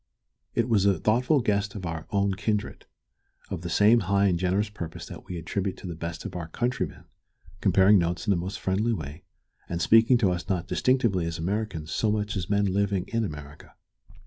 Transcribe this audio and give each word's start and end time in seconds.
It 0.55 0.67
was 0.67 0.87
a 0.87 0.97
thoughtful 0.97 1.41
guest 1.41 1.75
of 1.75 1.85
our 1.85 2.07
own 2.09 2.33
kindred, 2.33 2.87
of 3.51 3.61
the 3.61 3.69
same 3.69 3.99
high 3.99 4.25
and 4.25 4.39
generous 4.39 4.67
purpose 4.67 5.05
that 5.05 5.25
we 5.27 5.37
attribute 5.37 5.77
to 5.77 5.85
the 5.85 5.93
best 5.93 6.25
of 6.25 6.35
our 6.35 6.47
countrymen, 6.47 7.03
comparing 7.59 7.99
notes 7.99 8.25
in 8.25 8.31
the 8.31 8.35
most 8.35 8.59
friendly 8.59 8.93
way, 8.93 9.21
and 9.69 9.79
speaking 9.79 10.17
to 10.17 10.31
us 10.31 10.49
not 10.49 10.65
distinctively 10.67 11.27
as 11.27 11.37
Americans 11.37 11.91
so 11.91 12.11
much 12.11 12.35
as 12.35 12.49
men 12.49 12.65
living 12.65 13.05
in 13.09 13.23
America. 13.23 13.75